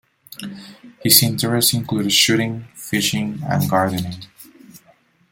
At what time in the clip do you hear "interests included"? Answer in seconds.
1.21-2.11